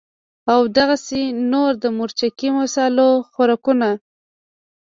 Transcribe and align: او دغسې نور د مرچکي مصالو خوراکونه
او 0.51 0.61
دغسې 0.77 1.21
نور 1.51 1.71
د 1.83 1.85
مرچکي 1.97 2.49
مصالو 2.57 3.09
خوراکونه 3.31 3.89